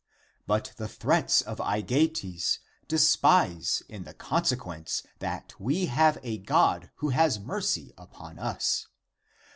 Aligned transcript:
But 0.47 0.73
the 0.77 0.87
threats 0.87 1.43
of 1.43 1.59
Aegeates 1.61 2.57
despise 2.87 3.83
in 3.87 4.03
the 4.03 4.15
consciousness 4.15 5.03
that 5.19 5.53
we 5.59 5.85
have 5.85 6.17
a 6.23 6.39
God 6.39 6.89
who 6.95 7.09
has 7.09 7.39
mercy 7.39 7.93
upon 7.99 8.39
us. 8.39 8.87